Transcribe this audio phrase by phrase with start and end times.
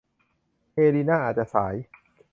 [0.73, 1.75] เอลินาอาจจะสาย